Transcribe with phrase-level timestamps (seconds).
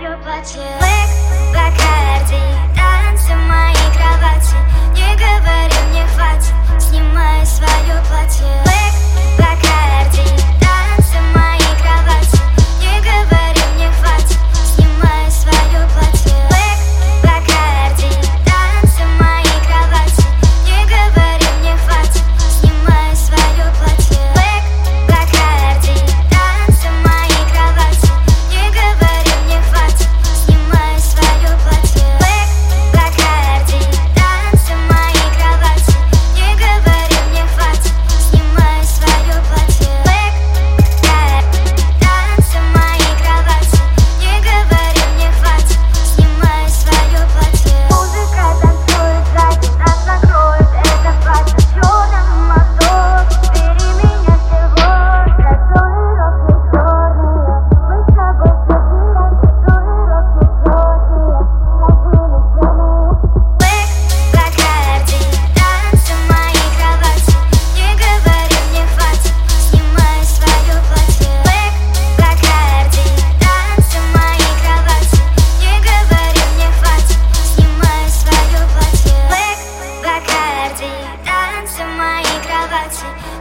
[0.00, 0.85] your butt.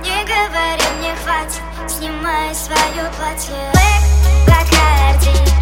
[0.02, 3.72] Не говори, мне хватит Снимай свое платье.
[4.48, 5.55] Бакарди